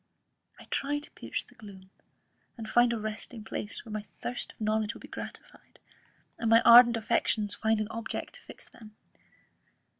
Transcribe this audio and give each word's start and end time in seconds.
I 0.59 0.63
try 0.71 0.97
to 0.97 1.11
pierce 1.11 1.43
the 1.43 1.53
gloom, 1.53 1.91
and 2.57 2.67
find 2.67 2.91
a 2.91 2.97
resting 2.97 3.43
place, 3.43 3.85
where 3.85 3.93
my 3.93 4.01
thirst 4.19 4.51
of 4.51 4.59
knowledge 4.59 4.95
will 4.95 5.01
be 5.01 5.07
gratified, 5.07 5.77
and 6.39 6.49
my 6.49 6.59
ardent 6.61 6.97
affections 6.97 7.53
find 7.53 7.79
an 7.79 7.87
object 7.91 8.33
to 8.33 8.41
fix 8.41 8.67
them. 8.67 8.95